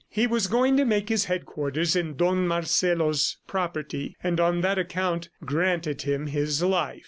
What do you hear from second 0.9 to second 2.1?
his headquarters